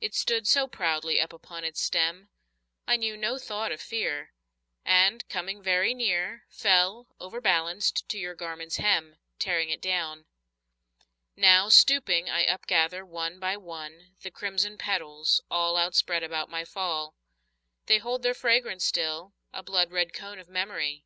It 0.00 0.16
stood 0.16 0.48
so 0.48 0.66
proudly 0.66 1.20
up 1.20 1.32
upon 1.32 1.62
its 1.62 1.80
stem, 1.80 2.30
I 2.88 2.96
knew 2.96 3.16
no 3.16 3.38
thought 3.38 3.70
of 3.70 3.80
fear, 3.80 4.32
And 4.84 5.22
coming 5.28 5.62
very 5.62 5.94
near 5.94 6.46
Fell, 6.50 7.06
overbalanced, 7.20 8.08
to 8.08 8.18
your 8.18 8.34
garment's 8.34 8.78
hem, 8.78 9.18
Tearing 9.38 9.70
it 9.70 9.80
down. 9.80 10.26
Now, 11.36 11.68
stooping, 11.68 12.28
I 12.28 12.44
upgather, 12.44 13.04
one 13.06 13.38
by 13.38 13.56
one, 13.56 14.16
The 14.22 14.32
crimson 14.32 14.78
petals, 14.78 15.40
all 15.48 15.76
Outspread 15.76 16.24
about 16.24 16.50
my 16.50 16.64
fall. 16.64 17.14
They 17.86 17.98
hold 17.98 18.24
their 18.24 18.34
fragrance 18.34 18.84
still, 18.84 19.32
a 19.52 19.62
blood 19.62 19.92
red 19.92 20.12
cone 20.12 20.40
Of 20.40 20.48
memory. 20.48 21.04